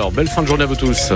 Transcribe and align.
11h. 0.00 0.12
Belle 0.12 0.28
fin 0.28 0.42
de 0.42 0.46
journée 0.46 0.64
à 0.64 0.66
vous 0.66 0.76
tous. 0.76 1.12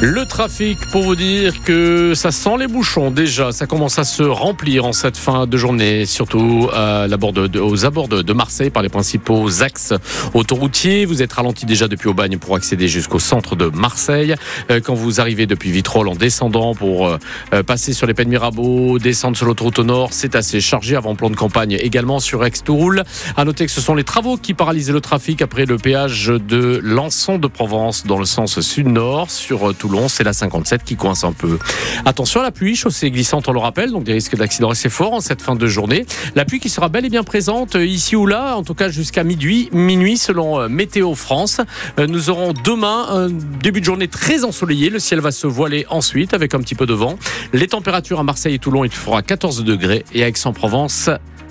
Le 0.00 0.26
trafic, 0.26 0.78
pour 0.92 1.02
vous 1.02 1.16
dire 1.16 1.60
que 1.64 2.14
ça 2.14 2.30
sent 2.30 2.56
les 2.60 2.68
bouchons 2.68 3.10
déjà, 3.10 3.50
ça 3.50 3.66
commence 3.66 3.98
à 3.98 4.04
se 4.04 4.22
remplir 4.22 4.84
en 4.84 4.92
cette 4.92 5.16
fin 5.16 5.48
de 5.48 5.56
journée, 5.56 6.06
surtout 6.06 6.68
à 6.72 7.08
de, 7.08 7.58
aux 7.58 7.84
abords 7.84 8.06
de, 8.06 8.32
Marseille 8.32 8.70
par 8.70 8.84
les 8.84 8.90
principaux 8.90 9.60
axes 9.64 9.92
autoroutiers. 10.34 11.04
Vous 11.04 11.20
êtes 11.20 11.32
ralenti 11.32 11.66
déjà 11.66 11.88
depuis 11.88 12.08
Aubagne 12.08 12.38
pour 12.38 12.54
accéder 12.54 12.86
jusqu'au 12.86 13.18
centre 13.18 13.56
de 13.56 13.66
Marseille. 13.66 14.36
Euh, 14.70 14.80
quand 14.80 14.94
vous 14.94 15.20
arrivez 15.20 15.46
depuis 15.46 15.72
Vitrolles 15.72 16.06
en 16.06 16.14
descendant 16.14 16.76
pour 16.76 17.08
euh, 17.08 17.18
euh, 17.52 17.64
passer 17.64 17.92
sur 17.92 18.06
les 18.06 18.14
Pennes 18.14 18.28
Mirabeau, 18.28 19.00
descendre 19.00 19.36
sur 19.36 19.46
l'autoroute 19.46 19.80
au 19.80 19.84
nord, 19.84 20.10
c'est 20.12 20.36
assez 20.36 20.60
chargé 20.60 20.94
avant 20.94 21.16
plan 21.16 21.28
de 21.28 21.34
campagne 21.34 21.72
également 21.72 22.20
sur 22.20 22.44
Aix-Touroul. 22.44 23.02
À 23.36 23.44
noter 23.44 23.66
que 23.66 23.72
ce 23.72 23.80
sont 23.80 23.96
les 23.96 24.04
travaux 24.04 24.36
qui 24.36 24.54
paralysent 24.54 24.92
le 24.92 25.00
trafic 25.00 25.42
après 25.42 25.66
le 25.66 25.76
péage 25.76 26.28
de 26.28 26.80
Lançon 26.84 27.38
de 27.38 27.48
Provence 27.48 28.06
dans 28.06 28.20
le 28.20 28.26
sens 28.26 28.60
sud-nord 28.60 29.32
sur 29.32 29.74
tout 29.74 29.87
C'est 30.08 30.24
la 30.24 30.32
57 30.32 30.84
qui 30.84 30.96
coince 30.96 31.24
un 31.24 31.32
peu. 31.32 31.58
Attention 32.04 32.40
à 32.40 32.42
la 32.42 32.50
pluie, 32.50 32.76
chaussée 32.76 33.10
glissante, 33.10 33.48
on 33.48 33.52
le 33.52 33.58
rappelle, 33.58 33.90
donc 33.90 34.04
des 34.04 34.12
risques 34.12 34.36
d'accident 34.36 34.70
assez 34.70 34.88
forts 34.88 35.14
en 35.14 35.20
cette 35.20 35.42
fin 35.42 35.56
de 35.56 35.66
journée. 35.66 36.04
La 36.34 36.44
pluie 36.44 36.60
qui 36.60 36.68
sera 36.68 36.88
bel 36.88 37.04
et 37.04 37.08
bien 37.08 37.24
présente 37.24 37.76
euh, 37.76 37.84
ici 37.84 38.14
ou 38.16 38.26
là, 38.26 38.56
en 38.56 38.62
tout 38.62 38.74
cas 38.74 38.90
jusqu'à 38.90 39.24
minuit, 39.24 39.70
minuit 39.72 40.18
selon 40.18 40.60
euh, 40.60 40.68
Météo 40.68 41.14
France. 41.14 41.60
Euh, 41.98 42.06
nous 42.06 42.30
aurons 42.30 42.52
demain 42.52 43.06
un 43.08 43.28
début 43.30 43.80
de 43.80 43.86
journée 43.86 44.08
très 44.08 44.44
ensoleillé. 44.44 44.90
Le 44.90 44.98
ciel 44.98 45.20
va 45.20 45.30
se 45.30 45.46
voiler 45.46 45.86
ensuite 45.88 46.34
avec 46.34 46.54
un 46.54 46.60
petit 46.60 46.74
peu 46.74 46.86
de 46.86 46.94
vent. 46.94 47.18
Les 47.52 47.68
températures 47.68 48.20
à 48.20 48.24
Marseille 48.24 48.54
et 48.54 48.58
Toulon, 48.58 48.84
il 48.84 48.90
fera 48.90 49.22
14 49.22 49.64
degrés 49.64 50.04
et 50.12 50.22
à 50.22 50.28
Aix-en-Provence, 50.28 51.10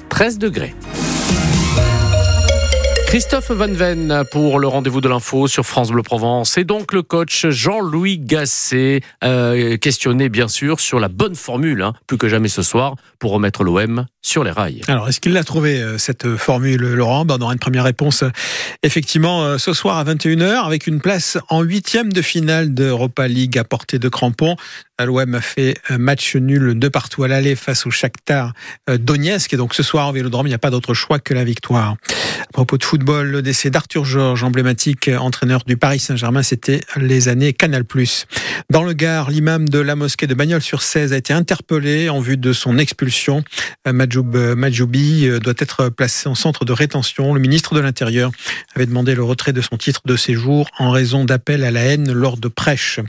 13 0.09 0.37
degrés. 0.37 0.75
Christophe 3.07 3.51
Van 3.51 3.71
Ven 3.71 4.23
pour 4.31 4.59
le 4.59 4.67
rendez-vous 4.67 4.99
de 4.99 5.07
l'info 5.07 5.47
sur 5.47 5.65
France 5.65 5.91
Bleu 5.91 6.03
Provence 6.03 6.57
et 6.57 6.65
donc 6.65 6.91
le 6.91 7.03
coach 7.03 7.47
Jean-Louis 7.47 8.19
Gasset 8.19 8.99
euh, 9.23 9.77
questionné 9.77 10.27
bien 10.27 10.49
sûr 10.49 10.81
sur 10.81 10.99
la 10.99 11.07
bonne 11.07 11.35
formule 11.35 11.83
hein, 11.83 11.93
plus 12.05 12.17
que 12.17 12.27
jamais 12.27 12.49
ce 12.49 12.63
soir 12.63 12.95
pour 13.17 13.31
remettre 13.31 13.63
l'OM 13.63 14.05
sur 14.21 14.43
les 14.43 14.51
rails. 14.51 14.81
Alors 14.89 15.07
est-ce 15.07 15.21
qu'il 15.21 15.31
l'a 15.31 15.45
trouvé 15.45 15.81
euh, 15.81 15.97
cette 15.97 16.35
formule 16.35 16.81
Laurent? 16.81 17.23
Ben, 17.23 17.37
On 17.39 17.43
aura 17.43 17.53
une 17.53 17.59
première 17.59 17.85
réponse 17.85 18.25
effectivement 18.83 19.41
euh, 19.41 19.57
ce 19.57 19.71
soir 19.71 19.97
à 19.97 20.03
21h 20.03 20.65
avec 20.65 20.85
une 20.85 20.99
place 20.99 21.37
en 21.47 21.61
huitième 21.61 22.11
de 22.11 22.21
finale 22.21 22.73
d'Europa 22.73 23.29
League 23.29 23.57
à 23.57 23.63
portée 23.63 23.99
de 23.99 24.09
crampon. 24.09 24.57
L'OM 24.99 25.35
a 25.35 25.41
fait 25.41 25.77
match 25.91 26.35
nul 26.35 26.77
de 26.79 26.87
partout 26.87 27.23
à 27.23 27.27
l'aller 27.27 27.55
face 27.55 27.85
au 27.85 27.91
Shakhtar 27.91 28.53
Donetsk 28.87 29.53
et 29.53 29.57
donc 29.57 29.75
ce 29.75 29.83
soir 29.83 30.07
en 30.07 30.11
Vélodrome 30.11 30.47
il 30.47 30.49
n'y 30.49 30.55
a 30.55 30.59
pas 30.59 30.71
d'autre 30.71 30.95
choix 30.95 31.19
que 31.19 31.35
la 31.35 31.43
victoire. 31.43 31.97
À 32.41 32.53
propos 32.53 32.77
de 32.77 32.83
football, 32.83 33.27
le 33.27 33.41
décès 33.41 33.69
d'Arthur 33.69 34.05
Georges, 34.05 34.43
emblématique 34.43 35.09
entraîneur 35.09 35.63
du 35.65 35.77
Paris 35.77 35.99
Saint-Germain, 35.99 36.41
c'était 36.41 36.81
les 36.95 37.27
années 37.27 37.53
Canal+. 37.53 37.83
Dans 38.71 38.83
le 38.83 38.93
Gard, 38.93 39.29
l'imam 39.29 39.69
de 39.69 39.79
la 39.79 39.95
mosquée 39.95 40.27
de 40.27 40.33
Bagnols-sur-Cèze 40.33 41.13
a 41.13 41.17
été 41.17 41.33
interpellé 41.33 42.09
en 42.09 42.19
vue 42.19 42.37
de 42.37 42.53
son 42.53 42.79
expulsion. 42.79 43.43
Majoub 43.85 44.55
Majoubi 44.55 45.29
doit 45.39 45.53
être 45.59 45.89
placé 45.89 46.27
en 46.27 46.35
centre 46.35 46.65
de 46.65 46.73
rétention. 46.73 47.33
Le 47.33 47.39
ministre 47.39 47.75
de 47.75 47.81
l'Intérieur 47.81 48.31
avait 48.75 48.85
demandé 48.85 49.13
le 49.13 49.23
retrait 49.23 49.53
de 49.53 49.61
son 49.61 49.77
titre 49.77 50.01
de 50.05 50.15
séjour 50.15 50.69
en 50.79 50.89
raison 50.89 51.25
d'appels 51.25 51.63
à 51.63 51.71
la 51.71 51.81
haine 51.81 52.11
lors 52.11 52.37
de 52.37 52.47
prêches. 52.47 52.99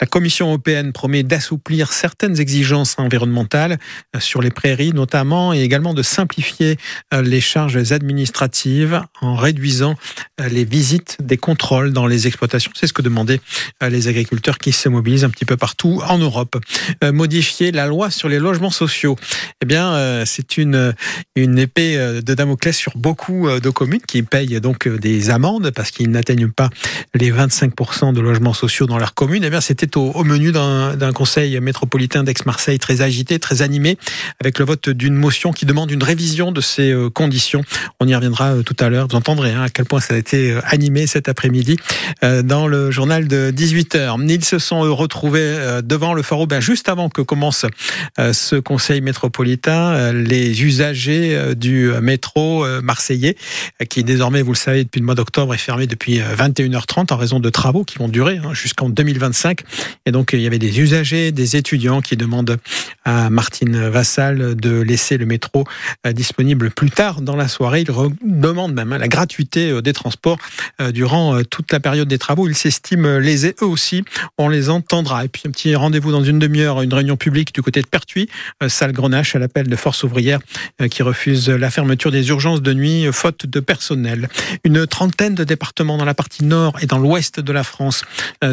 La 0.00 0.06
Commission 0.06 0.46
européenne 0.46 0.92
promet 0.92 1.22
d'assouplir 1.34 1.92
certaines 1.92 2.38
exigences 2.38 2.94
environnementales 2.98 3.78
sur 4.20 4.40
les 4.40 4.50
prairies 4.50 4.92
notamment 4.92 5.52
et 5.52 5.62
également 5.62 5.94
de 5.94 6.02
simplifier 6.02 6.76
les 7.12 7.40
charges 7.40 7.92
administratives 7.92 9.02
en 9.20 9.34
réduisant 9.34 9.96
euh, 10.40 10.48
les 10.48 10.64
visites 10.64 11.16
des 11.20 11.36
contrôles 11.36 11.92
dans 11.92 12.06
les 12.06 12.26
exploitations. 12.26 12.70
C'est 12.74 12.86
ce 12.86 12.92
que 12.92 13.02
demandaient 13.02 13.40
euh, 13.82 13.88
les 13.88 14.08
agriculteurs 14.08 14.58
qui 14.58 14.72
se 14.72 14.88
mobilisent 14.88 15.24
un 15.24 15.30
petit 15.30 15.44
peu 15.44 15.56
partout 15.56 16.00
en 16.08 16.18
Europe. 16.18 16.56
Euh, 17.02 17.12
modifier 17.12 17.72
la 17.72 17.86
loi 17.86 18.10
sur 18.10 18.28
les 18.28 18.38
logements 18.38 18.70
sociaux. 18.70 19.16
Eh 19.62 19.66
bien, 19.66 20.24
c'est 20.26 20.58
une, 20.58 20.94
une 21.36 21.58
épée 21.58 21.96
de 21.96 22.34
Damoclès 22.34 22.76
sur 22.76 22.96
beaucoup 22.96 23.48
de 23.48 23.70
communes 23.70 24.02
qui 24.06 24.22
payent 24.22 24.60
donc 24.60 24.88
des 24.88 25.30
amendes 25.30 25.70
parce 25.70 25.90
qu'ils 25.90 26.10
n'atteignent 26.10 26.50
pas 26.50 26.70
les 27.14 27.32
25% 27.32 28.12
de 28.12 28.20
logements 28.20 28.52
sociaux 28.52 28.86
dans 28.86 28.98
leur 28.98 29.14
commune. 29.14 29.42
Eh 29.44 29.50
bien, 29.50 29.60
c'était 29.60 29.96
au, 29.96 30.10
au, 30.10 30.24
menu 30.24 30.52
d'un 30.52 31.12
conseil 31.12 31.23
métropolitain 31.60 32.24
d'Aix-Marseille 32.24 32.78
très 32.78 33.02
agité, 33.02 33.38
très 33.38 33.62
animé, 33.62 33.98
avec 34.40 34.58
le 34.58 34.64
vote 34.64 34.88
d'une 34.88 35.14
motion 35.14 35.52
qui 35.52 35.66
demande 35.66 35.90
une 35.90 36.02
révision 36.02 36.52
de 36.52 36.60
ces 36.60 36.94
conditions. 37.14 37.62
On 38.00 38.08
y 38.08 38.14
reviendra 38.14 38.62
tout 38.64 38.76
à 38.80 38.88
l'heure. 38.88 39.08
Vous 39.08 39.16
entendrez 39.16 39.52
hein, 39.52 39.62
à 39.62 39.68
quel 39.68 39.84
point 39.84 40.00
ça 40.00 40.14
a 40.14 40.16
été 40.16 40.52
euh, 40.52 40.60
animé 40.64 41.06
cet 41.06 41.28
après-midi 41.28 41.76
euh, 42.22 42.42
dans 42.42 42.66
le 42.66 42.90
journal 42.90 43.28
de 43.28 43.52
18h. 43.54 44.16
Ils 44.28 44.44
se 44.44 44.58
sont 44.58 44.80
retrouvés 44.94 45.40
euh, 45.40 45.82
devant 45.82 46.14
le 46.14 46.22
Fort 46.22 46.40
Aubin 46.40 46.60
juste 46.60 46.88
avant 46.88 47.08
que 47.08 47.22
commence 47.22 47.66
ce 48.18 48.56
conseil 48.56 49.00
métropolitain. 49.00 50.12
Les 50.12 50.62
usagers 50.62 51.54
du 51.56 51.90
métro 52.00 52.64
marseillais, 52.82 53.36
qui 53.88 54.04
désormais, 54.04 54.42
vous 54.42 54.52
le 54.52 54.56
savez, 54.56 54.84
depuis 54.84 55.00
le 55.00 55.06
mois 55.06 55.14
d'octobre 55.14 55.54
est 55.54 55.58
fermé 55.58 55.86
depuis 55.86 56.18
21h30 56.18 57.12
en 57.12 57.16
raison 57.16 57.40
de 57.40 57.50
travaux 57.50 57.84
qui 57.84 57.98
vont 57.98 58.08
durer 58.08 58.38
hein, 58.38 58.52
jusqu'en 58.52 58.88
2025. 58.88 59.60
Et 60.06 60.12
donc, 60.12 60.32
il 60.32 60.40
y 60.40 60.46
avait 60.46 60.58
des 60.58 60.80
usagers, 60.80 61.13
des 61.14 61.56
étudiants 61.56 62.00
qui 62.00 62.16
demandent 62.16 62.58
à 63.04 63.30
Martine 63.30 63.88
Vassal 63.88 64.54
de 64.56 64.80
laisser 64.80 65.18
le 65.18 65.26
métro 65.26 65.64
disponible 66.12 66.70
plus 66.70 66.90
tard 66.90 67.20
dans 67.20 67.36
la 67.36 67.48
soirée. 67.48 67.82
Ils 67.82 67.90
demande 68.22 68.74
même 68.74 68.92
hein, 68.92 68.98
la 68.98 69.08
gratuité 69.08 69.70
euh, 69.70 69.82
des 69.82 69.92
transports 69.92 70.38
euh, 70.80 70.92
durant 70.92 71.36
euh, 71.36 71.42
toute 71.44 71.72
la 71.72 71.80
période 71.80 72.08
des 72.08 72.18
travaux. 72.18 72.48
Ils 72.48 72.54
s'estiment 72.54 73.18
lésés 73.18 73.54
eux 73.62 73.66
aussi. 73.66 74.04
On 74.38 74.48
les 74.48 74.70
entendra. 74.70 75.24
Et 75.24 75.28
puis 75.28 75.42
un 75.46 75.50
petit 75.50 75.74
rendez-vous 75.74 76.12
dans 76.12 76.24
une 76.24 76.38
demi-heure, 76.38 76.82
une 76.82 76.92
réunion 76.92 77.16
publique 77.16 77.54
du 77.54 77.62
côté 77.62 77.80
de 77.80 77.86
Pertuis, 77.86 78.28
salle 78.68 78.92
Grenache 78.92 79.36
à 79.36 79.38
l'appel 79.38 79.68
de 79.68 79.76
Force 79.76 80.02
ouvrière 80.02 80.40
qui 80.90 81.02
refuse 81.02 81.48
la 81.48 81.70
fermeture 81.70 82.10
des 82.10 82.28
urgences 82.28 82.62
de 82.62 82.72
nuit 82.72 83.06
faute 83.12 83.46
de 83.46 83.60
personnel. 83.60 84.28
Une 84.64 84.86
trentaine 84.86 85.34
de 85.34 85.44
départements 85.44 85.96
dans 85.96 86.04
la 86.04 86.14
partie 86.14 86.44
nord 86.44 86.76
et 86.80 86.86
dans 86.86 86.98
l'ouest 86.98 87.40
de 87.40 87.52
la 87.52 87.64
France 87.64 88.02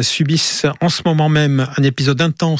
subissent 0.00 0.66
en 0.80 0.88
ce 0.88 1.02
moment 1.04 1.28
même 1.28 1.66
un 1.76 1.82
épisode 1.82 2.20
intense 2.20 2.51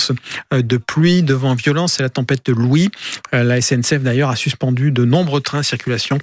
de 0.53 0.77
pluie, 0.77 1.23
de 1.23 1.35
vent 1.35 1.55
violent. 1.55 1.89
C'est 1.89 2.03
la 2.03 2.09
tempête 2.09 2.47
de 2.47 2.53
Louis. 2.53 2.91
La 3.33 3.61
SNCF 3.61 4.01
d'ailleurs 4.01 4.31
a 4.31 4.37
suspendu 4.37 4.93
de 4.93 5.05
nombreux 5.05 5.41
trains 5.41 5.63
circulation 5.63 6.19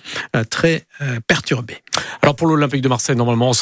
très 0.49 0.85
perturbé. 1.27 1.77
Alors 2.21 2.35
pour 2.35 2.47
l'Olympique 2.47 2.81
de 2.81 2.89
Marseille, 2.89 3.15
normalement, 3.15 3.49
on 3.49 3.53
sera 3.53 3.57